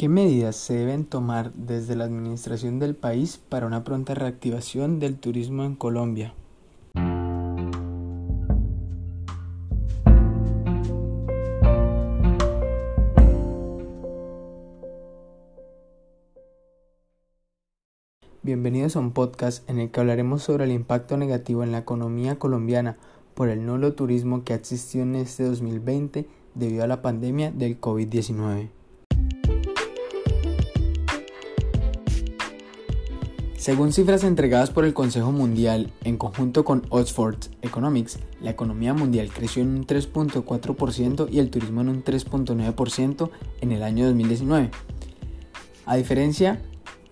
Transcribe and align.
¿Qué 0.00 0.08
medidas 0.08 0.56
se 0.56 0.72
deben 0.72 1.04
tomar 1.04 1.52
desde 1.52 1.94
la 1.94 2.04
administración 2.04 2.78
del 2.78 2.96
país 2.96 3.36
para 3.36 3.66
una 3.66 3.84
pronta 3.84 4.14
reactivación 4.14 4.98
del 4.98 5.18
turismo 5.18 5.62
en 5.62 5.74
Colombia? 5.74 6.32
Bienvenidos 18.40 18.96
a 18.96 19.00
un 19.00 19.12
podcast 19.12 19.68
en 19.68 19.80
el 19.80 19.90
que 19.90 20.00
hablaremos 20.00 20.42
sobre 20.42 20.64
el 20.64 20.70
impacto 20.70 21.18
negativo 21.18 21.62
en 21.62 21.72
la 21.72 21.78
economía 21.80 22.38
colombiana 22.38 22.96
por 23.34 23.50
el 23.50 23.66
nulo 23.66 23.92
turismo 23.92 24.44
que 24.44 24.54
ha 24.54 24.56
existido 24.56 25.04
en 25.04 25.16
este 25.16 25.44
2020 25.44 26.26
debido 26.54 26.84
a 26.84 26.86
la 26.86 27.02
pandemia 27.02 27.50
del 27.50 27.78
COVID-19. 27.78 28.79
Según 33.60 33.92
cifras 33.92 34.24
entregadas 34.24 34.70
por 34.70 34.86
el 34.86 34.94
Consejo 34.94 35.32
Mundial 35.32 35.92
en 36.04 36.16
conjunto 36.16 36.64
con 36.64 36.86
Oxford 36.88 37.36
Economics, 37.60 38.18
la 38.40 38.48
economía 38.48 38.94
mundial 38.94 39.28
creció 39.28 39.60
en 39.60 39.68
un 39.68 39.86
3.4% 39.86 41.28
y 41.30 41.40
el 41.40 41.50
turismo 41.50 41.82
en 41.82 41.90
un 41.90 42.02
3.9% 42.02 43.30
en 43.60 43.72
el 43.72 43.82
año 43.82 44.06
2019. 44.06 44.70
A 45.84 45.96
diferencia, 45.96 46.62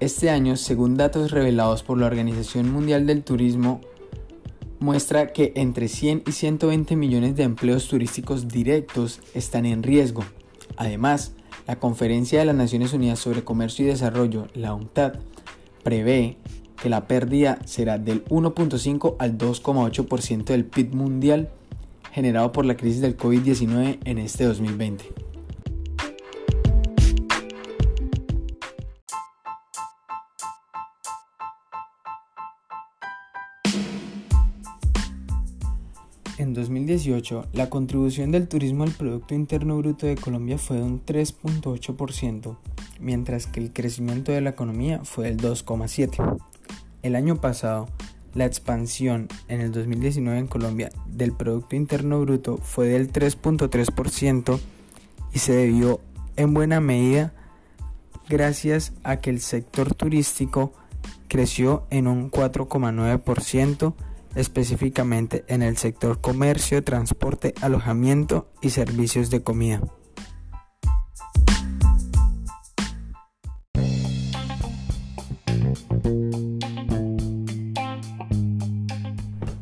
este 0.00 0.30
año, 0.30 0.56
según 0.56 0.96
datos 0.96 1.30
revelados 1.30 1.84
por 1.84 1.96
la 1.96 2.06
Organización 2.06 2.72
Mundial 2.72 3.06
del 3.06 3.22
Turismo, 3.22 3.80
muestra 4.80 5.28
que 5.32 5.52
entre 5.54 5.86
100 5.86 6.24
y 6.26 6.32
120 6.32 6.96
millones 6.96 7.36
de 7.36 7.44
empleos 7.44 7.86
turísticos 7.86 8.48
directos 8.48 9.20
están 9.34 9.64
en 9.64 9.84
riesgo. 9.84 10.24
Además, 10.76 11.34
la 11.68 11.78
Conferencia 11.78 12.40
de 12.40 12.46
las 12.46 12.56
Naciones 12.56 12.92
Unidas 12.94 13.20
sobre 13.20 13.44
Comercio 13.44 13.84
y 13.84 13.88
Desarrollo, 13.88 14.48
la 14.54 14.74
UNCTAD, 14.74 15.20
prevé 15.82 16.36
que 16.80 16.88
la 16.88 17.06
pérdida 17.06 17.58
será 17.64 17.98
del 17.98 18.24
1.5 18.26 19.16
al 19.18 19.38
2.8% 19.38 20.44
del 20.44 20.64
PIB 20.64 20.94
mundial 20.94 21.48
generado 22.12 22.52
por 22.52 22.66
la 22.66 22.76
crisis 22.76 23.00
del 23.00 23.16
COVID-19 23.16 23.98
en 24.04 24.18
este 24.18 24.44
2020. 24.44 25.31
En 36.42 36.54
2018, 36.54 37.50
la 37.52 37.70
contribución 37.70 38.32
del 38.32 38.48
turismo 38.48 38.82
al 38.82 38.90
Producto 38.90 39.32
Interno 39.32 39.78
Bruto 39.78 40.08
de 40.08 40.16
Colombia 40.16 40.58
fue 40.58 40.78
de 40.78 40.82
un 40.82 41.00
3.8%, 41.00 42.56
mientras 42.98 43.46
que 43.46 43.60
el 43.60 43.72
crecimiento 43.72 44.32
de 44.32 44.40
la 44.40 44.50
economía 44.50 45.04
fue 45.04 45.26
del 45.26 45.36
2,7%. 45.36 46.42
El 47.02 47.14
año 47.14 47.40
pasado, 47.40 47.88
la 48.34 48.44
expansión 48.44 49.28
en 49.46 49.60
el 49.60 49.70
2019 49.70 50.36
en 50.36 50.48
Colombia 50.48 50.90
del 51.06 51.30
Producto 51.30 51.76
Interno 51.76 52.20
Bruto 52.22 52.56
fue 52.56 52.88
del 52.88 53.12
3.3% 53.12 54.58
y 55.32 55.38
se 55.38 55.52
debió 55.52 56.00
en 56.34 56.54
buena 56.54 56.80
medida 56.80 57.34
gracias 58.28 58.92
a 59.04 59.18
que 59.18 59.30
el 59.30 59.40
sector 59.40 59.94
turístico 59.94 60.72
creció 61.28 61.86
en 61.90 62.08
un 62.08 62.32
4,9%, 62.32 63.94
específicamente 64.34 65.44
en 65.48 65.62
el 65.62 65.76
sector 65.76 66.20
comercio, 66.20 66.82
transporte, 66.82 67.54
alojamiento 67.60 68.48
y 68.60 68.70
servicios 68.70 69.30
de 69.30 69.42
comida. 69.42 69.82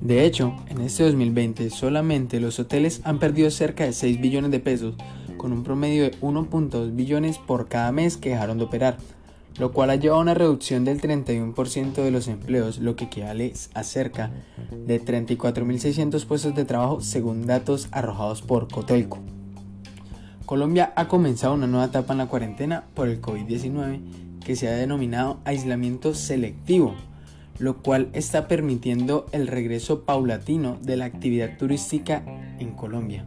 De 0.00 0.24
hecho, 0.24 0.56
en 0.66 0.80
este 0.80 1.04
2020 1.04 1.70
solamente 1.70 2.40
los 2.40 2.58
hoteles 2.58 3.00
han 3.04 3.20
perdido 3.20 3.48
cerca 3.48 3.84
de 3.84 3.92
6 3.92 4.20
billones 4.20 4.50
de 4.50 4.58
pesos, 4.58 4.96
con 5.36 5.52
un 5.52 5.62
promedio 5.62 6.02
de 6.02 6.18
1.2 6.20 6.96
billones 6.96 7.38
por 7.38 7.68
cada 7.68 7.92
mes 7.92 8.16
que 8.16 8.30
dejaron 8.30 8.58
de 8.58 8.64
operar, 8.64 8.96
lo 9.58 9.72
cual 9.72 9.90
ha 9.90 9.96
llevado 9.96 10.20
a 10.20 10.22
una 10.22 10.34
reducción 10.34 10.84
del 10.84 11.00
31% 11.00 11.94
de 11.94 12.10
los 12.10 12.28
empleos, 12.28 12.78
lo 12.78 12.96
que 12.96 13.04
equivale 13.04 13.52
a 13.74 13.82
cerca 13.82 14.30
de 14.70 15.02
34.600 15.04 16.24
puestos 16.26 16.54
de 16.54 16.64
trabajo 16.64 17.00
según 17.00 17.46
datos 17.46 17.88
arrojados 17.92 18.42
por 18.42 18.68
Cotelco. 18.68 19.18
Colombia 20.46 20.92
ha 20.96 21.08
comenzado 21.08 21.54
una 21.54 21.66
nueva 21.66 21.86
etapa 21.86 22.12
en 22.12 22.18
la 22.18 22.26
cuarentena 22.26 22.84
por 22.94 23.08
el 23.08 23.20
COVID-19 23.20 24.40
que 24.44 24.56
se 24.56 24.68
ha 24.68 24.72
denominado 24.72 25.40
aislamiento 25.44 26.14
selectivo 26.14 26.94
lo 27.60 27.76
cual 27.82 28.08
está 28.14 28.48
permitiendo 28.48 29.26
el 29.32 29.46
regreso 29.46 30.04
paulatino 30.04 30.78
de 30.80 30.96
la 30.96 31.04
actividad 31.04 31.58
turística 31.58 32.24
en 32.58 32.72
Colombia. 32.72 33.26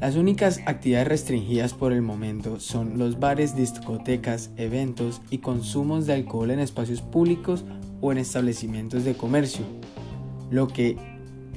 Las 0.00 0.16
únicas 0.16 0.60
actividades 0.64 1.08
restringidas 1.08 1.74
por 1.74 1.92
el 1.92 2.00
momento 2.00 2.58
son 2.58 2.98
los 2.98 3.20
bares, 3.20 3.54
discotecas, 3.54 4.50
eventos 4.56 5.20
y 5.28 5.38
consumos 5.38 6.06
de 6.06 6.14
alcohol 6.14 6.50
en 6.50 6.58
espacios 6.58 7.02
públicos 7.02 7.66
o 8.00 8.10
en 8.10 8.16
establecimientos 8.16 9.04
de 9.04 9.14
comercio, 9.14 9.66
lo 10.50 10.68
que 10.68 10.96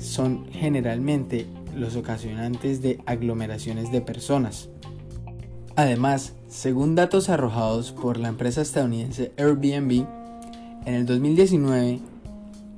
son 0.00 0.46
generalmente 0.50 1.46
los 1.76 1.94
ocasionantes 1.94 2.82
de 2.82 3.00
aglomeraciones 3.06 3.92
de 3.92 4.00
personas. 4.00 4.68
Además, 5.76 6.34
según 6.48 6.96
datos 6.96 7.28
arrojados 7.28 7.92
por 7.92 8.18
la 8.18 8.28
empresa 8.28 8.60
estadounidense 8.60 9.32
Airbnb, 9.38 10.04
en 10.84 10.94
el 10.94 11.06
2019, 11.06 12.00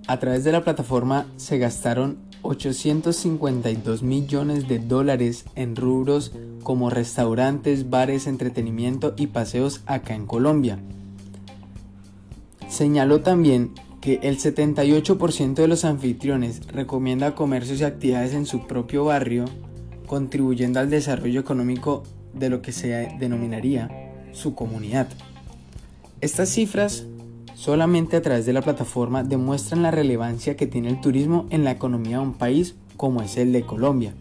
a 0.06 0.18
través 0.18 0.44
de 0.44 0.52
la 0.52 0.62
plataforma 0.62 1.26
se 1.36 1.56
gastaron 1.56 2.18
852 2.44 4.02
millones 4.02 4.68
de 4.68 4.78
dólares 4.78 5.46
en 5.54 5.74
rubros 5.74 6.32
como 6.62 6.90
restaurantes, 6.90 7.90
bares, 7.90 8.26
entretenimiento 8.26 9.14
y 9.16 9.28
paseos 9.28 9.82
acá 9.86 10.14
en 10.14 10.26
Colombia. 10.26 10.78
Señaló 12.68 13.20
también 13.20 13.72
que 14.00 14.20
el 14.22 14.38
78% 14.38 15.54
de 15.54 15.68
los 15.68 15.84
anfitriones 15.84 16.66
recomienda 16.66 17.34
comercios 17.34 17.80
y 17.80 17.84
actividades 17.84 18.34
en 18.34 18.44
su 18.46 18.66
propio 18.66 19.04
barrio, 19.04 19.46
contribuyendo 20.06 20.80
al 20.80 20.90
desarrollo 20.90 21.40
económico 21.40 22.02
de 22.34 22.50
lo 22.50 22.60
que 22.60 22.72
se 22.72 23.16
denominaría 23.18 24.12
su 24.32 24.54
comunidad. 24.54 25.08
Estas 26.20 26.50
cifras 26.50 27.06
Solamente 27.54 28.16
a 28.16 28.22
través 28.22 28.46
de 28.46 28.52
la 28.52 28.62
plataforma 28.62 29.22
demuestran 29.22 29.82
la 29.82 29.90
relevancia 29.90 30.56
que 30.56 30.66
tiene 30.66 30.88
el 30.88 31.00
turismo 31.00 31.46
en 31.50 31.64
la 31.64 31.70
economía 31.70 32.18
de 32.18 32.24
un 32.24 32.34
país 32.34 32.74
como 32.96 33.22
es 33.22 33.36
el 33.36 33.52
de 33.52 33.62
Colombia. 33.62 34.14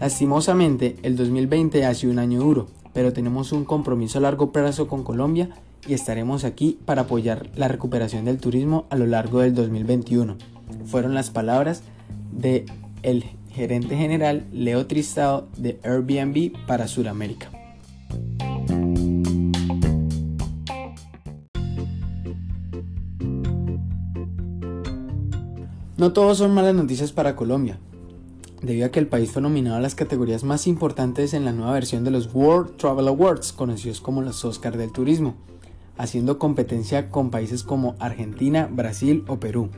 Lastimosamente, 0.00 0.96
el 1.02 1.16
2020 1.16 1.84
ha 1.84 1.94
sido 1.94 2.12
un 2.12 2.18
año 2.18 2.40
duro, 2.40 2.68
pero 2.92 3.12
tenemos 3.12 3.52
un 3.52 3.64
compromiso 3.64 4.18
a 4.18 4.22
largo 4.22 4.52
plazo 4.52 4.88
con 4.88 5.04
Colombia 5.04 5.50
y 5.86 5.94
estaremos 5.94 6.44
aquí 6.44 6.78
para 6.84 7.02
apoyar 7.02 7.48
la 7.56 7.68
recuperación 7.68 8.24
del 8.24 8.38
turismo 8.38 8.86
a 8.90 8.96
lo 8.96 9.06
largo 9.06 9.40
del 9.40 9.54
2021. 9.54 10.36
Fueron 10.86 11.14
las 11.14 11.30
palabras 11.30 11.82
de 12.32 12.66
el 13.02 13.24
gerente 13.50 13.96
general 13.96 14.46
Leo 14.52 14.86
Tristado 14.86 15.48
de 15.56 15.80
Airbnb 15.82 16.52
para 16.66 16.88
Sudamérica. 16.88 17.57
No 25.98 26.12
todos 26.12 26.38
son 26.38 26.54
malas 26.54 26.76
noticias 26.76 27.10
para 27.10 27.34
Colombia, 27.34 27.80
debido 28.62 28.86
a 28.86 28.90
que 28.90 29.00
el 29.00 29.08
país 29.08 29.32
fue 29.32 29.42
nominado 29.42 29.78
a 29.78 29.80
las 29.80 29.96
categorías 29.96 30.44
más 30.44 30.68
importantes 30.68 31.34
en 31.34 31.44
la 31.44 31.50
nueva 31.50 31.72
versión 31.72 32.04
de 32.04 32.12
los 32.12 32.32
World 32.32 32.76
Travel 32.76 33.08
Awards, 33.08 33.52
conocidos 33.52 34.00
como 34.00 34.22
los 34.22 34.44
Oscar 34.44 34.76
del 34.76 34.92
Turismo, 34.92 35.34
haciendo 35.96 36.38
competencia 36.38 37.10
con 37.10 37.30
países 37.30 37.64
como 37.64 37.96
Argentina, 37.98 38.68
Brasil 38.70 39.24
o 39.26 39.40
Perú. 39.40 39.70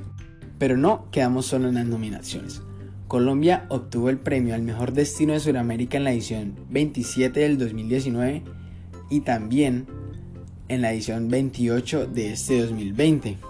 Pero 0.58 0.76
no 0.76 1.06
quedamos 1.11 1.46
solo 1.46 1.69
en 1.69 1.76
las 1.76 1.87
nominaciones. 1.87 2.61
Colombia 3.08 3.64
obtuvo 3.70 4.11
el 4.11 4.19
premio 4.19 4.55
al 4.55 4.61
mejor 4.61 4.93
destino 4.93 5.32
de 5.32 5.40
Sudamérica 5.40 5.96
en 5.96 6.05
la 6.05 6.12
edición 6.12 6.55
27 6.69 7.40
del 7.40 7.56
2019 7.56 8.43
y 9.08 9.20
también 9.20 9.87
en 10.69 10.82
la 10.82 10.93
edición 10.93 11.31
28 11.31 12.08
de 12.08 12.32
este 12.34 12.61
2020. 12.61 13.50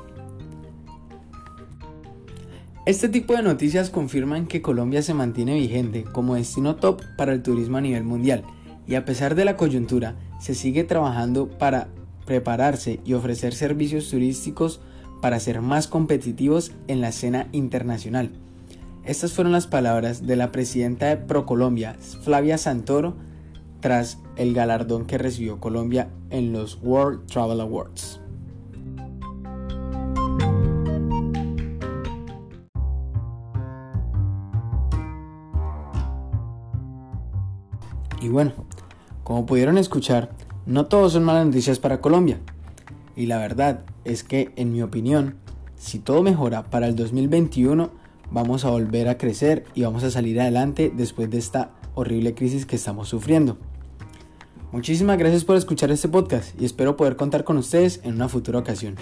Este 2.86 3.10
tipo 3.10 3.36
de 3.36 3.42
noticias 3.42 3.90
confirman 3.90 4.46
que 4.46 4.62
Colombia 4.62 5.02
se 5.02 5.12
mantiene 5.12 5.54
vigente 5.54 6.04
como 6.04 6.36
destino 6.36 6.76
top 6.76 7.02
para 7.18 7.34
el 7.34 7.42
turismo 7.42 7.76
a 7.76 7.82
nivel 7.82 8.04
mundial 8.04 8.42
y 8.86 8.94
a 8.94 9.04
pesar 9.04 9.34
de 9.34 9.44
la 9.44 9.58
coyuntura 9.58 10.16
se 10.40 10.54
sigue 10.54 10.82
trabajando 10.84 11.50
para 11.50 11.88
prepararse 12.24 12.98
y 13.04 13.12
ofrecer 13.12 13.52
servicios 13.52 14.08
turísticos 14.08 14.80
para 15.20 15.38
ser 15.40 15.60
más 15.60 15.88
competitivos 15.88 16.72
en 16.88 17.02
la 17.02 17.08
escena 17.08 17.48
internacional. 17.52 18.30
Estas 19.04 19.34
fueron 19.34 19.52
las 19.52 19.66
palabras 19.66 20.26
de 20.26 20.36
la 20.36 20.50
presidenta 20.50 21.06
de 21.06 21.18
ProColombia, 21.18 21.96
Flavia 22.22 22.56
Santoro, 22.56 23.14
tras 23.80 24.18
el 24.36 24.54
galardón 24.54 25.04
que 25.04 25.18
recibió 25.18 25.60
Colombia 25.60 26.08
en 26.30 26.52
los 26.52 26.78
World 26.82 27.26
Travel 27.26 27.60
Awards. 27.60 28.19
Y 38.20 38.28
bueno, 38.28 38.52
como 39.24 39.46
pudieron 39.46 39.78
escuchar, 39.78 40.30
no 40.66 40.86
todos 40.86 41.14
son 41.14 41.24
malas 41.24 41.46
noticias 41.46 41.78
para 41.78 42.00
Colombia. 42.00 42.38
Y 43.16 43.26
la 43.26 43.38
verdad 43.38 43.84
es 44.04 44.24
que, 44.24 44.52
en 44.56 44.72
mi 44.72 44.82
opinión, 44.82 45.36
si 45.76 45.98
todo 45.98 46.22
mejora 46.22 46.64
para 46.64 46.86
el 46.86 46.96
2021, 46.96 47.90
vamos 48.30 48.64
a 48.64 48.70
volver 48.70 49.08
a 49.08 49.18
crecer 49.18 49.64
y 49.74 49.82
vamos 49.82 50.04
a 50.04 50.10
salir 50.10 50.40
adelante 50.40 50.92
después 50.94 51.30
de 51.30 51.38
esta 51.38 51.72
horrible 51.94 52.34
crisis 52.34 52.66
que 52.66 52.76
estamos 52.76 53.08
sufriendo. 53.08 53.58
Muchísimas 54.72 55.18
gracias 55.18 55.44
por 55.44 55.56
escuchar 55.56 55.90
este 55.90 56.08
podcast 56.08 56.60
y 56.60 56.64
espero 56.64 56.96
poder 56.96 57.16
contar 57.16 57.42
con 57.42 57.56
ustedes 57.56 58.00
en 58.04 58.14
una 58.14 58.28
futura 58.28 58.60
ocasión. 58.60 58.94